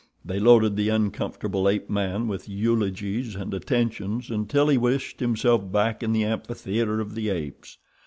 They 0.25 0.39
loaded 0.39 0.75
the 0.77 0.89
uncomfortable 0.89 1.69
ape 1.69 1.87
man 1.87 2.27
with 2.27 2.49
eulogies 2.49 3.35
and 3.35 3.53
attentions 3.53 4.31
until 4.31 4.67
he 4.67 4.75
wished 4.75 5.19
himself 5.19 5.71
back 5.71 6.01
in 6.01 6.11
the 6.11 6.25
amphitheater 6.25 6.99
of 6.99 7.13
the 7.13 7.29
apes. 7.29 7.77